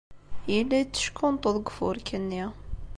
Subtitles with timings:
[0.53, 2.43] Yella yetteckunṭuḍ deg ufurk-nni.